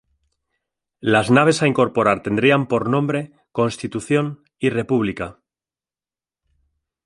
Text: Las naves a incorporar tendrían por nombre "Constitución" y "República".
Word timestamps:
Las 1.13 1.29
naves 1.29 1.61
a 1.61 1.67
incorporar 1.67 2.23
tendrían 2.23 2.65
por 2.67 2.89
nombre 2.89 3.33
"Constitución" 3.51 4.43
y 4.57 4.71
"República". 4.71 5.37